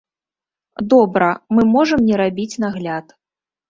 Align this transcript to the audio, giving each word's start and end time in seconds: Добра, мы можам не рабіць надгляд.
Добра, 0.93 1.29
мы 1.57 1.69
можам 1.77 1.99
не 2.11 2.15
рабіць 2.25 2.51
надгляд. 2.69 3.19